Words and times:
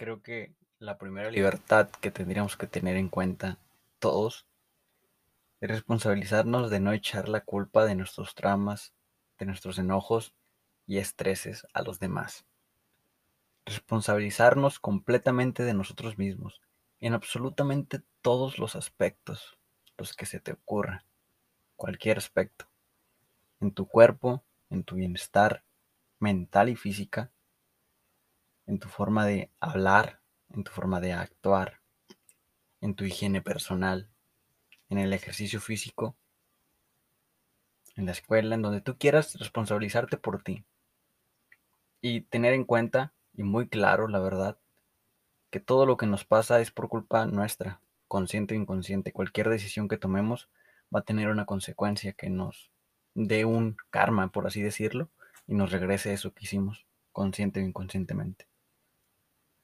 Creo 0.00 0.22
que 0.22 0.54
la 0.78 0.96
primera 0.96 1.30
libertad 1.30 1.90
que 1.90 2.10
tendríamos 2.10 2.56
que 2.56 2.66
tener 2.66 2.96
en 2.96 3.10
cuenta 3.10 3.58
todos 3.98 4.46
es 5.60 5.68
responsabilizarnos 5.68 6.70
de 6.70 6.80
no 6.80 6.94
echar 6.94 7.28
la 7.28 7.42
culpa 7.42 7.84
de 7.84 7.94
nuestros 7.94 8.34
traumas, 8.34 8.94
de 9.38 9.44
nuestros 9.44 9.78
enojos 9.78 10.32
y 10.86 10.96
estreses 10.96 11.66
a 11.74 11.82
los 11.82 12.00
demás. 12.00 12.46
Responsabilizarnos 13.66 14.78
completamente 14.78 15.64
de 15.64 15.74
nosotros 15.74 16.16
mismos 16.16 16.62
en 17.00 17.12
absolutamente 17.12 18.00
todos 18.22 18.58
los 18.58 18.76
aspectos, 18.76 19.58
los 19.98 20.14
que 20.14 20.24
se 20.24 20.40
te 20.40 20.52
ocurran, 20.52 21.04
cualquier 21.76 22.16
aspecto, 22.16 22.64
en 23.60 23.70
tu 23.70 23.86
cuerpo, 23.86 24.42
en 24.70 24.82
tu 24.82 24.94
bienestar 24.94 25.62
mental 26.20 26.70
y 26.70 26.76
física, 26.76 27.30
en 28.70 28.78
tu 28.78 28.88
forma 28.88 29.26
de 29.26 29.50
hablar, 29.58 30.20
en 30.54 30.62
tu 30.62 30.70
forma 30.70 31.00
de 31.00 31.12
actuar, 31.12 31.80
en 32.80 32.94
tu 32.94 33.04
higiene 33.04 33.42
personal, 33.42 34.08
en 34.88 34.98
el 34.98 35.12
ejercicio 35.12 35.60
físico, 35.60 36.14
en 37.96 38.06
la 38.06 38.12
escuela, 38.12 38.54
en 38.54 38.62
donde 38.62 38.80
tú 38.80 38.96
quieras 38.96 39.34
responsabilizarte 39.40 40.18
por 40.18 40.44
ti. 40.44 40.64
Y 42.00 42.20
tener 42.20 42.54
en 42.54 42.62
cuenta, 42.62 43.12
y 43.34 43.42
muy 43.42 43.68
claro, 43.68 44.06
la 44.06 44.20
verdad, 44.20 44.56
que 45.50 45.58
todo 45.58 45.84
lo 45.84 45.96
que 45.96 46.06
nos 46.06 46.24
pasa 46.24 46.60
es 46.60 46.70
por 46.70 46.88
culpa 46.88 47.26
nuestra, 47.26 47.80
consciente 48.06 48.54
o 48.54 48.56
inconsciente. 48.56 49.12
Cualquier 49.12 49.48
decisión 49.48 49.88
que 49.88 49.98
tomemos 49.98 50.48
va 50.94 51.00
a 51.00 51.04
tener 51.04 51.28
una 51.28 51.44
consecuencia 51.44 52.12
que 52.12 52.30
nos 52.30 52.70
dé 53.14 53.44
un 53.44 53.76
karma, 53.90 54.30
por 54.30 54.46
así 54.46 54.62
decirlo, 54.62 55.10
y 55.48 55.54
nos 55.54 55.72
regrese 55.72 56.12
eso 56.12 56.32
que 56.32 56.44
hicimos, 56.44 56.86
consciente 57.10 57.58
o 57.58 57.64
inconscientemente. 57.64 58.49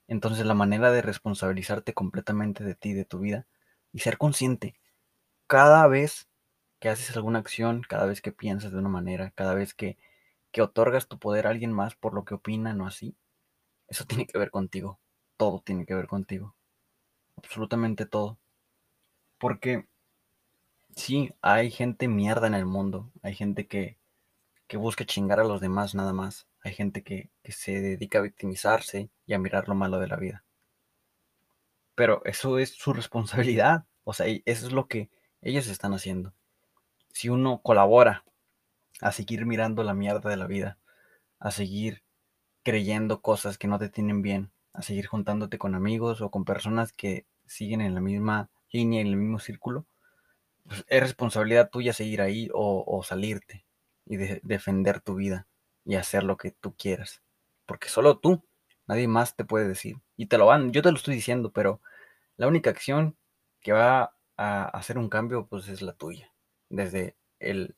Entonces 0.09 0.46
la 0.46 0.55
manera 0.55 0.91
de 0.92 1.02
responsabilizarte 1.02 1.95
completamente 1.95 2.64
de 2.64 2.75
ti, 2.75 2.92
de 2.94 3.05
tu 3.05 3.20
vida, 3.20 3.47
y 3.92 4.00
ser 4.00 4.19
consciente 4.19 4.75
cada 5.47 5.86
vez 5.89 6.28
que 6.80 6.89
haces 6.89 7.17
alguna 7.17 7.39
acción, 7.41 7.83
cada 7.89 8.06
vez 8.06 8.20
que 8.22 8.33
piensas 8.33 8.72
de 8.72 8.78
una 8.78 8.89
manera, 8.89 9.33
cada 9.33 9.55
vez 9.55 9.75
que, 9.75 9.98
que 10.53 10.62
otorgas 10.62 11.08
tu 11.08 11.19
poder 11.19 11.47
a 11.47 11.50
alguien 11.50 11.72
más 11.72 11.95
por 11.97 12.14
lo 12.14 12.25
que 12.25 12.34
opinan 12.34 12.80
o 12.80 12.86
así, 12.86 13.17
eso 13.89 14.05
tiene 14.06 14.27
que 14.27 14.39
ver 14.39 14.50
contigo. 14.50 15.00
Todo 15.36 15.61
tiene 15.61 15.86
que 15.86 15.95
ver 15.95 16.06
contigo. 16.08 16.56
Absolutamente 17.36 18.06
todo. 18.06 18.39
Porque 19.39 19.86
sí, 20.97 21.33
hay 21.42 21.70
gente 21.70 22.08
mierda 22.08 22.47
en 22.47 22.55
el 22.55 22.67
mundo. 22.67 23.11
Hay 23.23 23.34
gente 23.34 23.67
que, 23.67 23.98
que 24.69 24.77
busca 24.77 25.06
chingar 25.06 25.41
a 25.41 25.45
los 25.45 25.61
demás 25.61 25.95
nada 25.95 26.12
más. 26.12 26.48
Hay 26.67 26.75
gente 26.75 27.05
que, 27.05 27.31
se 27.45 27.81
dedica 27.81 28.19
a 28.19 28.22
victimizarse 28.22 29.09
y 29.25 29.34
a 29.34 29.39
mirar 29.39 29.69
lo 29.69 29.77
malo 29.77 30.00
de 30.00 30.09
la 30.09 30.17
vida. 30.17 30.42
Pero 31.95 32.25
eso 32.25 32.58
es 32.58 32.70
su 32.70 32.92
responsabilidad. 32.92 33.84
O 34.03 34.12
sea, 34.12 34.27
eso 34.27 34.67
es 34.67 34.73
lo 34.73 34.89
que 34.89 35.08
ellos 35.42 35.69
están 35.69 35.95
haciendo. 35.95 36.34
Si 37.12 37.28
uno 37.28 37.61
colabora 37.62 38.25
a 39.00 39.12
seguir 39.12 39.47
mirando 39.47 39.84
la 39.84 39.95
mierda 39.95 40.28
de 40.28 40.36
la 40.36 40.48
vida, 40.48 40.77
a 41.39 41.53
seguir 41.53 42.03
creyendo 42.64 43.23
cosas 43.23 43.58
que 43.58 43.69
no 43.69 43.78
te 43.78 43.89
tienen 43.89 44.20
bien, 44.20 44.51
a 44.73 44.83
seguir 44.83 45.06
juntándote 45.06 45.58
con 45.58 45.77
amigos 45.77 46.20
o 46.20 46.33
con 46.33 46.45
personas 46.45 46.92
que 46.92 47.27
siguen 47.47 47.80
en 47.80 47.95
la 47.95 48.01
misma 48.01 48.51
línea, 48.73 49.01
en 49.03 49.06
el 49.06 49.17
mismo 49.17 49.39
círculo, 49.39 49.86
pues 50.64 50.84
es 50.89 51.01
responsabilidad 51.01 51.70
tuya 51.70 51.92
seguir 51.92 52.23
ahí 52.23 52.48
o, 52.53 53.05
salirte 53.05 53.64
y 54.05 54.17
defender 54.17 55.01
tu 55.01 55.14
vida 55.14 55.47
y 55.87 55.95
hacer 55.95 56.25
lo 56.25 56.37
que 56.37 56.51
tú 56.51 56.75
quieras. 56.77 57.23
Porque 57.65 57.89
solo 57.89 58.19
tú, 58.19 58.45
nadie 58.87 59.09
más 59.09 59.37
te 59.37 59.45
puede 59.45 59.69
decir. 59.69 59.97
Y 60.17 60.27
te 60.27 60.37
lo 60.37 60.47
van, 60.47 60.73
yo 60.73 60.83
te 60.83 60.91
lo 60.91 60.97
estoy 60.97 61.15
diciendo, 61.15 61.53
pero 61.53 61.81
la 62.37 62.48
única 62.48 62.70
acción 62.70 63.17
que 63.61 63.73
va 63.73 64.14
a 64.37 64.64
hacer 64.64 64.98
un 64.98 65.09
cambio, 65.09 65.47
pues 65.47 65.69
es 65.69 65.81
la 65.83 65.95
tuya. 65.95 66.33
Desde 66.69 67.17
el 67.39 67.77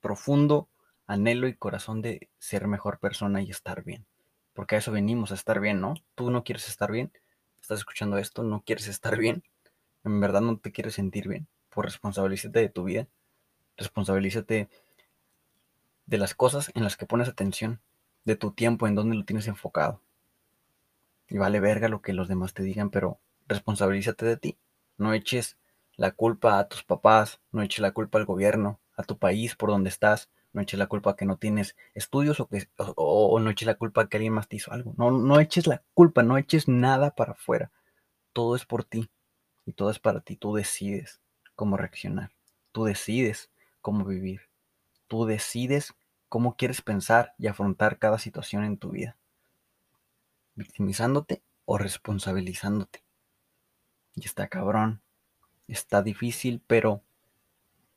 profundo 0.00 0.68
anhelo 1.06 1.46
y 1.48 1.54
corazón 1.54 2.02
de 2.02 2.28
ser 2.38 2.66
mejor 2.66 2.98
persona 2.98 3.40
y 3.40 3.50
estar 3.50 3.84
bien. 3.84 4.06
Porque 4.52 4.74
a 4.74 4.78
eso 4.78 4.92
venimos, 4.92 5.30
a 5.30 5.34
estar 5.34 5.60
bien, 5.60 5.80
¿no? 5.80 5.94
Tú 6.14 6.30
no 6.30 6.42
quieres 6.42 6.68
estar 6.68 6.90
bien, 6.90 7.12
estás 7.60 7.78
escuchando 7.78 8.18
esto, 8.18 8.42
no 8.42 8.62
quieres 8.64 8.88
estar 8.88 9.16
bien, 9.16 9.44
en 10.04 10.20
verdad 10.20 10.40
no 10.40 10.58
te 10.58 10.72
quieres 10.72 10.94
sentir 10.94 11.28
bien. 11.28 11.46
Pues 11.70 11.86
responsabilízate 11.86 12.60
de 12.60 12.68
tu 12.68 12.84
vida, 12.84 13.06
responsabilízate 13.76 14.68
de 16.06 16.18
las 16.18 16.34
cosas 16.34 16.70
en 16.74 16.84
las 16.84 16.96
que 16.96 17.06
pones 17.06 17.28
atención, 17.28 17.80
de 18.24 18.36
tu 18.36 18.52
tiempo, 18.52 18.86
en 18.86 18.94
donde 18.94 19.16
lo 19.16 19.24
tienes 19.24 19.46
enfocado. 19.46 20.00
Y 21.28 21.38
vale 21.38 21.60
verga 21.60 21.88
lo 21.88 22.02
que 22.02 22.12
los 22.12 22.28
demás 22.28 22.54
te 22.54 22.62
digan, 22.62 22.90
pero 22.90 23.18
responsabilízate 23.48 24.26
de 24.26 24.36
ti. 24.36 24.58
No 24.96 25.12
eches 25.12 25.56
la 25.96 26.12
culpa 26.12 26.58
a 26.58 26.68
tus 26.68 26.82
papás, 26.84 27.40
no 27.52 27.62
eches 27.62 27.80
la 27.80 27.92
culpa 27.92 28.18
al 28.18 28.24
gobierno, 28.24 28.80
a 28.96 29.02
tu 29.02 29.18
país 29.18 29.56
por 29.56 29.70
donde 29.70 29.88
estás, 29.88 30.30
no 30.52 30.62
eches 30.62 30.78
la 30.78 30.86
culpa 30.86 31.16
que 31.16 31.26
no 31.26 31.36
tienes 31.36 31.76
estudios 31.94 32.40
o, 32.40 32.48
que, 32.48 32.68
o, 32.76 33.38
no 33.40 33.50
eches 33.50 33.66
la 33.66 33.74
culpa 33.74 34.08
que 34.08 34.16
alguien 34.16 34.32
más 34.32 34.48
te 34.48 34.56
hizo 34.56 34.72
algo. 34.72 34.94
No, 34.96 35.10
no 35.10 35.40
eches 35.40 35.66
la 35.66 35.82
culpa, 35.94 36.22
no 36.22 36.38
eches 36.38 36.68
nada 36.68 37.10
para 37.14 37.32
afuera. 37.32 37.70
Todo 38.32 38.56
es 38.56 38.64
por 38.64 38.84
ti 38.84 39.10
y 39.66 39.72
todo 39.72 39.90
es 39.90 39.98
para 39.98 40.20
ti. 40.20 40.36
Tú 40.36 40.54
decides 40.54 41.20
cómo 41.54 41.76
reaccionar. 41.76 42.30
Tú 42.72 42.84
decides 42.84 43.50
cómo 43.80 44.04
vivir. 44.04 44.45
Tú 45.08 45.26
decides 45.26 45.94
cómo 46.28 46.56
quieres 46.56 46.82
pensar 46.82 47.34
y 47.38 47.46
afrontar 47.46 47.98
cada 47.98 48.18
situación 48.18 48.64
en 48.64 48.78
tu 48.78 48.90
vida. 48.90 49.16
Victimizándote 50.54 51.42
o 51.64 51.78
responsabilizándote. 51.78 53.04
Y 54.14 54.24
está 54.24 54.48
cabrón, 54.48 55.02
está 55.68 56.02
difícil, 56.02 56.62
pero 56.66 57.02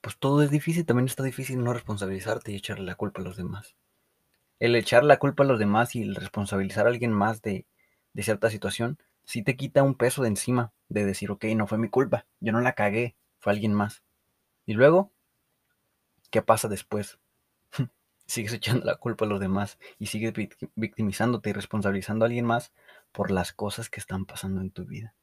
pues 0.02 0.18
todo 0.18 0.44
es 0.44 0.50
difícil, 0.50 0.86
también 0.86 1.08
está 1.08 1.24
difícil 1.24 1.64
no 1.64 1.74
responsabilizarte 1.74 2.52
y 2.52 2.56
echarle 2.56 2.86
la 2.86 2.96
culpa 2.96 3.22
a 3.22 3.24
los 3.24 3.38
demás. 3.38 3.76
El 4.60 4.76
echar 4.76 5.04
la 5.04 5.18
culpa 5.18 5.44
a 5.44 5.48
los 5.48 5.60
demás 5.60 5.96
y 5.96 6.02
el 6.02 6.16
responsabilizar 6.16 6.86
a 6.86 6.90
alguien 6.90 7.12
más 7.12 7.42
de, 7.42 7.66
cierta 8.16 8.50
situación, 8.50 8.98
sí 9.24 9.44
te 9.44 9.56
quita 9.56 9.84
un 9.84 9.96
peso 9.96 10.22
de 10.22 10.28
encima, 10.28 10.74
de 10.90 11.06
decir, 11.06 11.32
ok, 11.32 11.46
no 11.56 11.68
fue 11.68 11.78
mi 11.78 11.90
culpa, 11.90 12.26
yo 12.42 12.52
no 12.52 12.60
la 12.60 12.74
cagué, 12.74 13.16
fue 13.40 13.54
alguien 13.54 13.74
más. 13.74 14.04
Y 14.66 14.74
luego, 14.74 15.12
¿qué 16.30 16.42
pasa 16.42 16.68
después? 16.68 17.20
sigues 18.26 18.54
echando 18.54 18.86
la 18.86 18.96
culpa 18.96 19.26
a 19.26 19.28
los 19.28 19.40
demás 19.40 19.80
y 19.98 20.08
sigues 20.08 20.34
victimizándote 20.76 21.50
y 21.50 21.54
responsabilizando 21.54 22.26
a 22.26 22.28
alguien 22.28 22.46
más 22.46 22.72
por 23.12 23.32
las 23.32 23.54
cosas 23.54 23.90
que 23.90 24.00
están 24.00 24.26
pasando 24.26 24.62
en 24.62 24.72
tu 24.72 24.86
vida. 24.86 25.16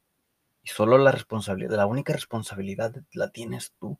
Y 0.61 0.69
solo 0.69 0.97
la 0.97 1.11
responsabilidad, 1.11 1.77
la 1.77 1.85
única 1.85 2.11
responsabilidad 2.11 2.93
la 3.13 3.29
tienes 3.29 3.73
tú. 3.79 3.97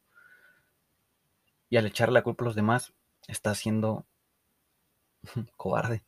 Y 1.69 1.77
al 1.77 1.85
echar 1.85 2.11
la 2.11 2.23
culpa 2.23 2.43
a 2.43 2.47
los 2.47 2.55
demás, 2.55 2.93
estás 3.27 3.57
siendo 3.57 4.05
cobarde. 5.55 6.03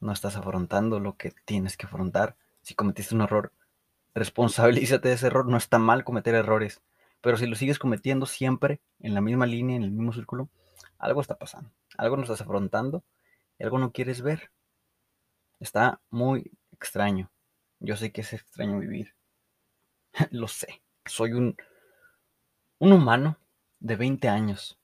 No 0.00 0.12
estás 0.12 0.36
afrontando 0.36 0.98
lo 0.98 1.18
que 1.18 1.34
tienes 1.44 1.76
que 1.76 1.84
afrontar. 1.84 2.36
Si 2.62 2.74
cometiste 2.74 3.14
un 3.14 3.20
error, 3.20 3.52
responsabilízate 4.14 5.08
de 5.08 5.14
ese 5.14 5.26
error. 5.26 5.46
No 5.46 5.58
está 5.58 5.78
mal 5.78 6.04
cometer 6.04 6.34
errores. 6.34 6.80
Pero 7.20 7.36
si 7.36 7.46
lo 7.46 7.56
sigues 7.56 7.78
cometiendo 7.78 8.26
siempre 8.26 8.80
en 9.00 9.14
la 9.14 9.20
misma 9.20 9.46
línea, 9.46 9.76
en 9.76 9.82
el 9.82 9.90
mismo 9.90 10.12
círculo, 10.12 10.48
algo 10.98 11.20
está 11.20 11.38
pasando. 11.38 11.70
Algo 11.96 12.16
no 12.16 12.22
estás 12.22 12.40
afrontando 12.40 13.04
algo 13.64 13.78
no 13.78 13.92
quieres 13.92 14.22
ver. 14.22 14.50
Está 15.58 16.00
muy 16.10 16.50
extraño. 16.72 17.30
Yo 17.78 17.96
sé 17.96 18.12
que 18.12 18.22
es 18.22 18.32
extraño 18.32 18.78
vivir. 18.78 19.14
Lo 20.30 20.48
sé. 20.48 20.82
Soy 21.04 21.32
un, 21.32 21.56
un 22.78 22.92
humano 22.92 23.38
de 23.78 23.96
20 23.96 24.28
años 24.28 24.78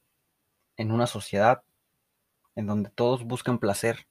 en 0.76 0.92
una 0.92 1.06
sociedad 1.06 1.62
en 2.54 2.66
donde 2.66 2.90
todos 2.90 3.24
buscan 3.24 3.58
placer, 3.58 4.06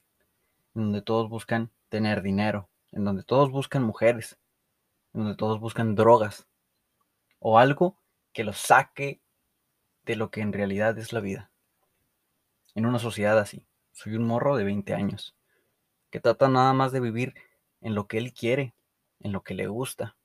en 0.74 0.82
donde 0.82 1.02
todos 1.02 1.28
buscan 1.28 1.70
tener 1.88 2.22
dinero, 2.22 2.68
en 2.92 3.04
donde 3.04 3.22
todos 3.22 3.50
buscan 3.50 3.82
mujeres, 3.82 4.38
en 5.14 5.22
donde 5.22 5.36
todos 5.36 5.60
buscan 5.60 5.94
drogas 5.94 6.46
o 7.38 7.58
algo 7.58 7.96
que 8.36 8.44
los 8.44 8.58
saque 8.58 9.22
de 10.04 10.14
lo 10.14 10.30
que 10.30 10.42
en 10.42 10.52
realidad 10.52 10.98
es 10.98 11.14
la 11.14 11.20
vida. 11.20 11.50
En 12.74 12.84
una 12.84 12.98
sociedad 12.98 13.38
así. 13.38 13.66
Soy 13.92 14.14
un 14.14 14.26
morro 14.26 14.58
de 14.58 14.64
20 14.64 14.92
años 14.92 15.34
que 16.10 16.20
trata 16.20 16.46
nada 16.46 16.74
más 16.74 16.92
de 16.92 17.00
vivir 17.00 17.32
en 17.80 17.94
lo 17.94 18.06
que 18.06 18.18
él 18.18 18.34
quiere, 18.34 18.74
en 19.20 19.32
lo 19.32 19.42
que 19.42 19.54
le 19.54 19.68
gusta, 19.68 20.18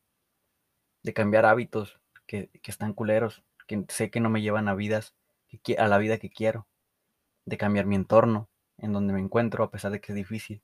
de 1.03 1.13
cambiar 1.13 1.45
hábitos 1.45 2.01
que, 2.25 2.49
están 2.65 2.91
culeros, 2.91 3.45
que 3.65 3.85
sé 3.87 4.11
que 4.11 4.19
no 4.19 4.29
me 4.29 4.41
llevan 4.41 4.67
a 4.67 4.75
vidas, 4.75 5.15
a 5.77 5.87
la 5.87 5.97
vida 5.97 6.17
que 6.17 6.29
quiero, 6.29 6.67
de 7.45 7.57
cambiar 7.57 7.85
mi 7.85 7.95
entorno, 7.95 8.49
en 8.77 8.91
donde 8.91 9.13
me 9.13 9.21
encuentro, 9.21 9.63
a 9.63 9.71
pesar 9.71 9.89
de 9.93 10.01
que 10.01 10.11
es 10.11 10.17
difícil, 10.17 10.61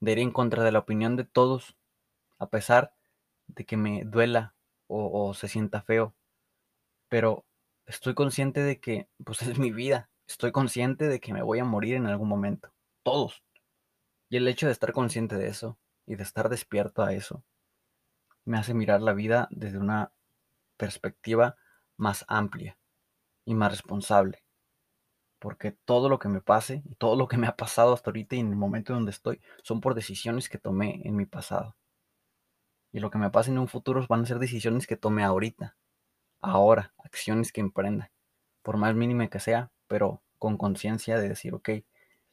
de 0.00 0.12
ir 0.12 0.18
en 0.20 0.30
contra 0.30 0.64
de 0.64 0.72
la 0.72 0.78
opinión 0.78 1.14
de 1.16 1.24
todos, 1.24 1.76
a 2.38 2.48
pesar 2.48 2.94
de 3.48 3.66
que 3.66 3.76
me 3.76 4.04
duela 4.06 4.54
o 4.86 5.34
se 5.34 5.48
sienta 5.48 5.82
feo, 5.82 6.14
pero 7.08 7.44
estoy 7.86 8.14
consciente 8.14 8.62
de 8.62 8.80
que, 8.80 9.08
pues 9.24 9.42
es 9.42 9.58
mi 9.58 9.70
vida, 9.70 10.10
estoy 10.26 10.52
consciente 10.52 11.08
de 11.08 11.20
que 11.20 11.32
me 11.32 11.42
voy 11.42 11.58
a 11.58 11.64
morir 11.64 11.94
en 11.94 12.06
algún 12.06 12.28
momento, 12.28 12.72
todos. 13.02 13.42
Y 14.28 14.36
el 14.36 14.48
hecho 14.48 14.66
de 14.66 14.72
estar 14.72 14.92
consciente 14.92 15.36
de 15.36 15.48
eso 15.48 15.78
y 16.04 16.16
de 16.16 16.22
estar 16.22 16.48
despierto 16.48 17.02
a 17.02 17.12
eso, 17.12 17.44
me 18.44 18.58
hace 18.58 18.74
mirar 18.74 19.02
la 19.02 19.12
vida 19.12 19.48
desde 19.50 19.78
una 19.78 20.12
perspectiva 20.76 21.56
más 21.96 22.24
amplia 22.28 22.78
y 23.44 23.54
más 23.54 23.70
responsable. 23.70 24.42
Porque 25.38 25.72
todo 25.72 26.08
lo 26.08 26.18
que 26.18 26.28
me 26.28 26.40
pase 26.40 26.82
y 26.84 26.94
todo 26.94 27.16
lo 27.16 27.28
que 27.28 27.36
me 27.36 27.46
ha 27.46 27.56
pasado 27.56 27.92
hasta 27.92 28.10
ahorita 28.10 28.36
y 28.36 28.40
en 28.40 28.48
el 28.48 28.56
momento 28.56 28.94
donde 28.94 29.10
estoy 29.10 29.40
son 29.62 29.80
por 29.80 29.94
decisiones 29.94 30.48
que 30.48 30.58
tomé 30.58 31.02
en 31.04 31.16
mi 31.16 31.26
pasado. 31.26 31.76
Y 32.92 33.00
lo 33.00 33.10
que 33.10 33.18
me 33.18 33.30
pase 33.30 33.50
en 33.50 33.58
un 33.58 33.68
futuro 33.68 34.04
van 34.08 34.22
a 34.22 34.26
ser 34.26 34.38
decisiones 34.38 34.86
que 34.86 34.96
tome 34.96 35.22
ahorita, 35.22 35.76
ahora, 36.40 36.94
acciones 36.98 37.52
que 37.52 37.60
emprenda, 37.60 38.10
por 38.62 38.76
más 38.76 38.94
mínima 38.94 39.28
que 39.28 39.40
sea, 39.40 39.70
pero 39.86 40.22
con 40.38 40.56
conciencia 40.56 41.18
de 41.18 41.28
decir, 41.28 41.54
ok, 41.54 41.70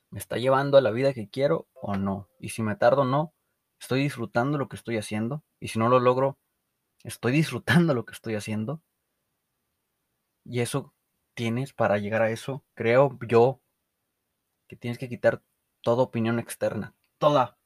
¿me 0.10 0.20
está 0.20 0.38
llevando 0.38 0.78
a 0.78 0.82
la 0.82 0.92
vida 0.92 1.14
que 1.14 1.30
quiero 1.30 1.68
o 1.74 1.96
no? 1.96 2.28
Y 2.40 2.50
si 2.50 2.62
me 2.64 2.76
tardo 2.76 3.02
o 3.02 3.06
no, 3.06 3.34
¿estoy 3.80 4.04
disfrutando 4.04 4.58
lo 4.58 4.68
que 4.68 4.76
estoy 4.76 4.98
haciendo? 4.98 5.44
Y 5.60 5.70
si 5.70 5.80
no 5.80 5.90
lo 5.90 6.00
logro, 6.00 6.38
¿estoy 7.04 7.32
disfrutando 7.32 7.94
lo 7.94 8.06
que 8.06 8.14
estoy 8.14 8.36
haciendo? 8.36 8.82
Y 10.46 10.60
eso 10.60 10.94
tienes 11.34 11.74
para 11.74 11.98
llegar 11.98 12.22
a 12.22 12.30
eso, 12.30 12.64
creo 12.74 13.18
yo, 13.28 13.62
que 14.68 14.76
tienes 14.76 14.98
que 14.98 15.10
quitar 15.10 15.42
toda 15.82 16.04
opinión 16.04 16.40
externa, 16.40 16.94
toda, 17.18 17.58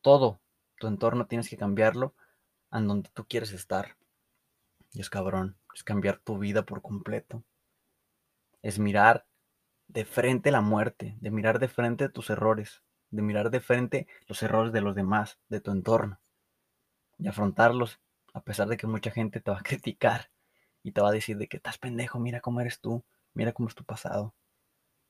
todo 0.00 0.40
tu 0.78 0.86
entorno 0.86 1.26
tienes 1.26 1.48
que 1.48 1.56
cambiarlo 1.56 2.14
a 2.70 2.80
donde 2.80 3.10
tú 3.10 3.26
quieres 3.26 3.52
estar. 3.52 3.97
Y 4.98 5.00
es 5.00 5.10
cabrón, 5.10 5.56
es 5.76 5.84
cambiar 5.84 6.18
tu 6.18 6.38
vida 6.38 6.64
por 6.64 6.82
completo. 6.82 7.44
Es 8.62 8.80
mirar 8.80 9.28
de 9.86 10.04
frente 10.04 10.50
la 10.50 10.60
muerte, 10.60 11.16
de 11.20 11.30
mirar 11.30 11.60
de 11.60 11.68
frente 11.68 12.08
tus 12.08 12.30
errores, 12.30 12.82
de 13.10 13.22
mirar 13.22 13.50
de 13.50 13.60
frente 13.60 14.08
los 14.26 14.42
errores 14.42 14.72
de 14.72 14.80
los 14.80 14.96
demás, 14.96 15.38
de 15.48 15.60
tu 15.60 15.70
entorno, 15.70 16.18
y 17.16 17.28
afrontarlos, 17.28 18.00
a 18.34 18.42
pesar 18.42 18.66
de 18.66 18.76
que 18.76 18.88
mucha 18.88 19.12
gente 19.12 19.40
te 19.40 19.52
va 19.52 19.58
a 19.58 19.62
criticar 19.62 20.32
y 20.82 20.90
te 20.90 21.00
va 21.00 21.10
a 21.10 21.12
decir 21.12 21.38
de 21.38 21.46
que 21.46 21.58
estás 21.58 21.78
pendejo, 21.78 22.18
mira 22.18 22.40
cómo 22.40 22.60
eres 22.60 22.80
tú, 22.80 23.04
mira 23.34 23.52
cómo 23.52 23.68
es 23.68 23.76
tu 23.76 23.84
pasado, 23.84 24.34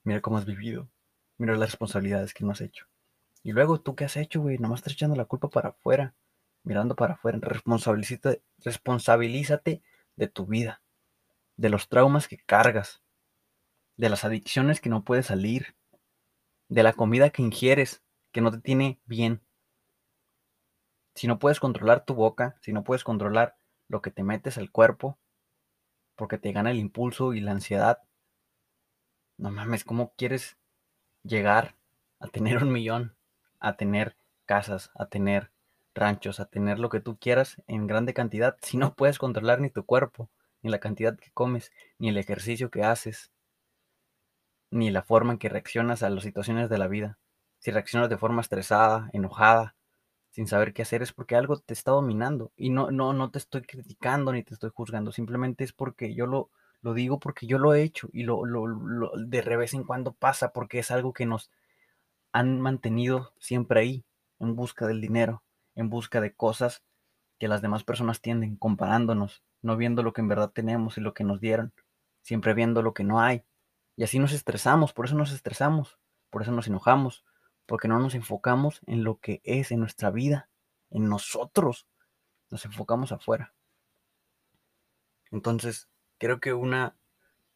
mira 0.05 0.21
cómo 0.21 0.37
has 0.37 0.45
vivido, 0.45 0.91
mira 1.39 1.57
las 1.57 1.71
responsabilidades 1.71 2.35
que 2.35 2.45
no 2.45 2.51
has 2.51 2.61
hecho. 2.61 2.85
Y 3.43 3.53
luego, 3.53 3.81
¿tú 3.81 3.97
qué 3.97 4.05
has 4.05 4.19
hecho, 4.19 4.43
güey? 4.43 4.59
Nomás 4.59 4.81
estás 4.81 4.93
echando 4.93 5.17
la 5.17 5.25
culpa 5.25 5.49
para 5.49 5.71
afuera, 5.71 6.15
mirando 6.69 6.95
para 6.95 7.15
afuera. 7.15 7.39
Responsabilízate, 7.41 8.43
responsabilízate 8.59 9.83
de 10.17 10.29
tu 10.29 10.47
vida, 10.47 10.83
de 11.57 11.71
los 11.71 11.89
traumas 11.89 12.29
que 12.29 12.39
cargas, 12.39 13.03
de 13.97 14.09
las 14.09 14.25
adicciones 14.25 14.81
que 14.81 14.91
no 14.91 15.03
puedes 15.03 15.27
salir, 15.27 15.75
de 16.69 16.83
la 16.83 16.93
comida 16.93 17.31
que 17.31 17.43
ingieres 17.43 18.03
que 18.31 18.41
no 18.41 18.51
te 18.51 18.59
tiene 18.59 19.01
bien. 19.07 19.41
Si 21.15 21.27
no 21.27 21.39
puedes 21.39 21.59
controlar 21.59 22.05
tu 22.05 22.15
boca, 22.15 22.57
si 22.61 22.73
no 22.73 22.85
puedes 22.85 23.03
controlar 23.03 23.57
lo 23.89 24.03
que 24.03 24.11
te 24.11 24.23
metes 24.23 24.59
al 24.59 24.71
cuerpo, 24.71 25.19
porque 26.15 26.37
te 26.37 26.53
gana 26.53 26.71
el 26.71 26.79
impulso 26.79 27.33
y 27.33 27.41
la 27.41 27.53
ansiedad, 27.53 28.03
no 29.39 29.51
mames, 29.51 29.85
¿cómo 29.85 30.13
quieres 30.17 30.59
llegar 31.23 31.77
a 32.21 32.29
tener 32.29 32.63
un 32.63 32.71
millón? 32.71 33.19
a 33.61 33.77
tener 33.77 34.17
casas, 34.47 34.91
a 34.95 35.07
tener 35.07 35.51
ranchos, 35.99 36.41
a 36.41 36.47
tener 36.47 36.79
lo 36.79 36.89
que 36.89 37.01
tú 37.01 37.19
quieras 37.19 37.63
en 37.67 37.87
grande 37.87 38.15
cantidad, 38.15 38.57
si 38.63 38.77
no 38.77 38.95
puedes 38.95 39.19
controlar 39.19 39.61
ni 39.61 39.71
tu 39.71 39.85
cuerpo, 39.85 40.31
ni 40.63 40.71
la 40.71 40.79
cantidad 40.79 41.19
que 41.19 41.31
comes, 41.33 41.73
ni 41.99 42.09
el 42.09 42.17
ejercicio 42.17 42.71
que 42.71 42.85
haces, 42.85 43.33
ni 44.71 44.91
la 44.91 45.03
forma 45.03 45.33
en 45.33 45.39
que 45.39 45.49
reaccionas 45.49 46.03
a 46.03 46.11
las 46.11 46.23
situaciones 46.23 46.69
de 46.69 46.79
la 46.79 46.89
vida. 46.89 47.19
Si 47.59 47.71
reaccionas 47.71 48.09
de 48.09 48.19
forma 48.19 48.43
estresada, 48.43 49.11
enojada, 49.13 49.75
sin 50.31 50.47
saber 50.47 50.73
qué 50.73 50.83
hacer, 50.83 51.03
es 51.03 51.13
porque 51.13 51.37
algo 51.37 51.59
te 51.59 51.75
está 51.75 51.91
dominando. 51.91 52.53
Y 52.57 52.71
no, 52.71 52.91
no, 52.91 53.13
no 53.13 53.31
te 53.31 53.39
estoy 53.39 53.63
criticando 53.63 54.33
ni 54.33 54.43
te 54.43 54.55
estoy 54.55 54.71
juzgando, 54.73 55.13
simplemente 55.13 55.65
es 55.65 55.73
porque 55.73 56.15
yo 56.15 56.27
lo, 56.27 56.51
lo 56.83 56.95
digo 56.95 57.19
porque 57.19 57.47
yo 57.47 57.59
lo 57.59 57.75
he 57.75 57.83
hecho 57.83 58.09
y 58.13 58.23
lo, 58.23 58.45
lo, 58.45 58.67
lo 58.67 59.13
de 59.17 59.43
revés 59.43 59.75
en 59.75 59.85
cuando 59.85 60.13
pasa, 60.13 60.53
porque 60.53 60.79
es 60.79 60.91
algo 60.91 61.13
que 61.13 61.27
nos, 61.27 61.51
han 62.33 62.61
mantenido 62.61 63.33
siempre 63.39 63.81
ahí, 63.81 64.05
en 64.39 64.55
busca 64.55 64.87
del 64.87 65.01
dinero, 65.01 65.43
en 65.79 65.91
busca 65.91 66.21
de 66.21 66.35
cosas 66.35 66.83
que 67.39 67.47
las 67.47 67.63
demás 67.63 67.85
personas 67.85 68.21
tienden, 68.21 68.57
comparándonos, 68.57 69.45
no 69.63 69.77
viendo 69.77 70.03
lo 70.03 70.13
que 70.13 70.21
en 70.21 70.29
verdad 70.29 70.51
tenemos 70.51 70.99
y 70.99 71.01
lo 71.01 71.15
que 71.15 71.23
nos 71.23 71.41
dieron, 71.41 71.73
siempre 72.21 72.53
viendo 72.53 72.83
lo 72.83 72.95
que 72.95 73.05
no 73.05 73.21
hay. 73.21 73.45
Y 73.95 74.03
así 74.03 74.19
nos 74.19 74.33
estresamos, 74.33 74.93
por 74.93 75.07
eso 75.07 75.15
nos 75.15 75.33
estresamos, 75.33 75.99
por 76.31 76.43
eso 76.43 76.51
nos 76.51 76.67
enojamos, 76.67 77.25
porque 77.65 77.87
no 77.87 78.01
nos 78.01 78.17
enfocamos 78.17 78.81
en 78.87 79.05
lo 79.05 79.21
que 79.21 79.41
es 79.45 79.71
en 79.71 79.79
nuestra 79.79 80.11
vida, 80.11 80.51
en 80.91 81.09
nosotros, 81.09 81.87
nos 82.51 82.65
enfocamos 82.65 83.13
afuera. 83.13 83.55
Entonces, 85.31 85.89
creo 86.19 86.41
que 86.41 86.55
una 86.55 86.97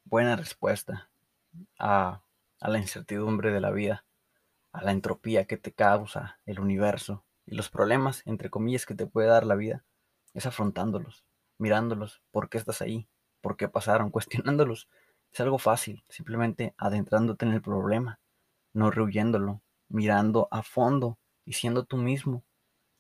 buena 0.05 0.37
respuesta 0.37 1.11
a, 1.77 2.23
a 2.61 2.69
la 2.69 2.79
incertidumbre 2.79 3.51
de 3.51 3.61
la 3.61 3.73
vida 3.73 4.05
a 4.73 4.83
la 4.83 4.93
entropía 4.93 5.45
que 5.45 5.57
te 5.57 5.73
causa 5.73 6.39
el 6.47 6.59
universo 6.59 7.25
y 7.53 7.55
los 7.55 7.69
problemas, 7.69 8.23
entre 8.25 8.49
comillas, 8.49 8.87
que 8.87 8.95
te 8.95 9.07
puede 9.07 9.29
dar 9.29 9.45
la 9.45 9.57
vida, 9.57 9.85
es 10.33 10.47
afrontándolos, 10.47 11.27
mirándolos, 11.59 12.23
por 12.31 12.49
qué 12.49 12.57
estás 12.57 12.81
ahí, 12.81 13.07
por 13.43 13.59
qué 13.59 13.69
pasaron, 13.69 14.11
cuestionándolos. 14.11 14.89
Es 15.31 15.41
algo 15.41 15.59
fácil, 15.59 16.03
simplemente 16.09 16.75
adentrándote 16.79 17.45
en 17.45 17.53
el 17.53 17.61
problema, 17.61 18.21
no 18.73 18.91
rehuyéndolo, 18.91 19.61
mirando 19.91 20.49
a 20.51 20.63
fondo 20.63 21.19
y 21.45 21.53
siendo 21.53 21.85
tú 21.85 21.99
mismo, 21.99 22.43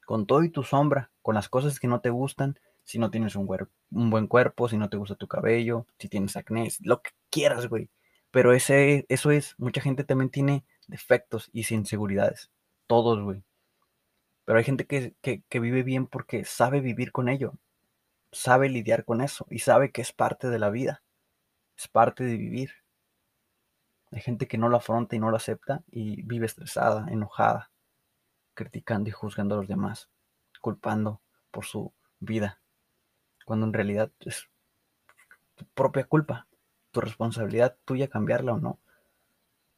con 0.04 0.26
todo 0.26 0.44
y 0.44 0.50
tu 0.50 0.64
sombra, 0.64 1.10
con 1.22 1.34
las 1.34 1.48
cosas 1.48 1.80
que 1.80 1.88
no 1.88 2.02
te 2.02 2.10
gustan, 2.10 2.58
si 2.84 2.98
no 2.98 3.10
tienes 3.10 3.36
un, 3.36 3.48
un 3.90 4.10
buen 4.10 4.26
cuerpo, 4.26 4.68
si 4.68 4.76
no 4.76 4.90
te 4.90 4.98
gusta 4.98 5.14
tu 5.14 5.28
cabello, 5.28 5.86
si 5.98 6.10
tienes 6.10 6.36
acné, 6.36 6.68
lo 6.80 7.00
que 7.00 7.12
quieras, 7.30 7.68
güey. 7.68 7.88
Pero 8.30 8.52
ese, 8.52 9.06
eso 9.08 9.30
es, 9.30 9.54
mucha 9.56 9.80
gente 9.80 10.04
también 10.04 10.28
tiene 10.28 10.66
defectos 10.88 11.48
y 11.54 11.64
inseguridades. 11.72 12.50
Todos, 12.86 13.22
güey. 13.22 13.42
Pero 14.44 14.58
hay 14.58 14.64
gente 14.64 14.86
que, 14.86 15.14
que, 15.20 15.60
vive 15.60 15.82
bien 15.82 16.06
porque 16.06 16.44
sabe 16.44 16.80
vivir 16.80 17.12
con 17.12 17.28
ello. 17.28 17.54
Sabe 18.32 18.68
lidiar 18.68 19.04
con 19.04 19.20
eso 19.20 19.46
y 19.50 19.60
sabe 19.60 19.92
que 19.92 20.02
es 20.02 20.12
parte 20.12 20.48
de 20.48 20.58
la 20.58 20.70
vida. 20.70 21.02
Es 21.76 21.88
parte 21.88 22.24
de 22.24 22.36
vivir. 22.36 22.72
Hay 24.10 24.20
gente 24.20 24.46
que 24.46 24.58
no 24.58 24.68
lo 24.68 24.76
afronta 24.76 25.16
y 25.16 25.18
no 25.18 25.30
lo 25.30 25.36
acepta 25.36 25.82
y 25.90 26.22
vive 26.22 26.46
estresada, 26.46 27.06
enojada, 27.10 27.70
criticando 28.54 29.08
y 29.08 29.12
juzgando 29.12 29.54
a 29.54 29.58
los 29.58 29.68
demás, 29.68 30.10
culpando 30.60 31.22
por 31.50 31.64
su 31.64 31.92
vida, 32.18 32.60
cuando 33.44 33.66
en 33.66 33.72
realidad 33.72 34.10
es 34.20 34.48
tu 35.54 35.64
propia 35.66 36.04
culpa, 36.04 36.46
tu 36.90 37.00
responsabilidad 37.00 37.76
tuya 37.84 38.08
cambiarla 38.08 38.52
o 38.52 38.58
no 38.58 38.78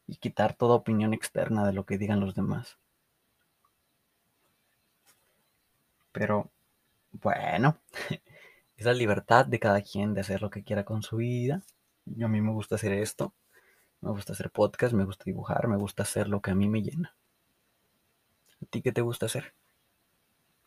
y 0.07 0.17
quitar 0.17 0.55
toda 0.55 0.75
opinión 0.75 1.15
externa 1.15 1.67
de 1.67 1.73
lo 1.73 1.87
que 1.87 1.99
digan 1.99 2.21
los 2.21 2.35
demás. 2.35 2.79
Pero, 6.15 6.51
bueno, 7.13 7.79
es 8.77 8.87
la 8.87 8.95
libertad 8.95 9.47
de 9.47 9.59
cada 9.59 9.83
quien 9.83 10.15
de 10.15 10.23
hacer 10.23 10.43
lo 10.43 10.51
que 10.51 10.63
quiera 10.65 10.85
con 10.85 11.03
su 11.03 11.17
vida. 11.17 11.63
Yo 12.07 12.27
a 12.27 12.29
mí 12.31 12.41
me 12.41 12.53
gusta 12.53 12.77
hacer 12.77 12.93
esto, 12.93 13.35
me 14.01 14.11
gusta 14.11 14.33
hacer 14.33 14.51
podcast, 14.51 14.95
me 14.95 15.05
gusta 15.05 15.25
dibujar, 15.27 15.69
me 15.69 15.77
gusta 15.77 16.05
hacer 16.05 16.29
lo 16.29 16.41
que 16.41 16.53
a 16.53 16.55
mí 16.55 16.69
me 16.69 16.83
llena. 16.83 17.17
¿A 18.63 18.67
ti 18.67 18.81
qué 18.83 18.93
te 18.93 19.03
gusta 19.03 19.27
hacer? 19.27 19.55